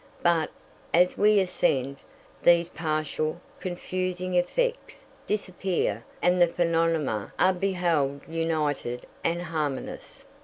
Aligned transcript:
But, 0.23 0.49
as 0.95 1.15
we 1.15 1.39
ascend, 1.39 1.97
these 2.41 2.67
partial, 2.69 3.39
confusing 3.59 4.33
effects 4.33 5.05
disappear 5.27 6.03
and 6.23 6.41
the 6.41 6.47
phenomena 6.47 7.33
are 7.37 7.53
beheld 7.53 8.23
united 8.27 9.05
and 9.23 9.39
harmonious. 9.43 10.25